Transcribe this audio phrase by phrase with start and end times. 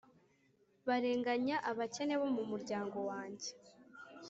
[0.87, 3.49] barenganya abakene bo mu muryango wanjye,